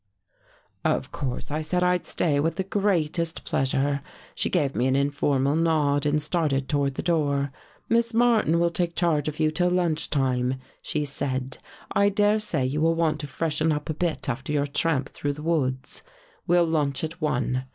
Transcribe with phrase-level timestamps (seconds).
[0.97, 4.01] "Of course I said I'd stay with the greatest pleasure.
[4.33, 7.51] She gave me an informal nod and started toward the door.'
[7.87, 11.59] Miss Martin will take charge of you till lunch time,' she said.'
[11.91, 15.43] I daresay you will want to freshen up a bit after your tramp through the
[15.43, 16.01] woods.
[16.47, 17.65] We'll lunch at one.